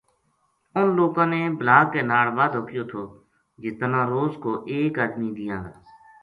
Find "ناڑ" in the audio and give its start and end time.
2.09-2.25